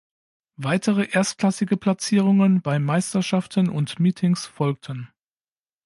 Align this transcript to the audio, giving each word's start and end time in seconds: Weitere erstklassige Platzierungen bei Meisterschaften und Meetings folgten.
Weitere 0.55 1.03
erstklassige 1.11 1.77
Platzierungen 1.77 2.63
bei 2.63 2.79
Meisterschaften 2.79 3.69
und 3.69 3.99
Meetings 3.99 4.47
folgten. 4.47 5.09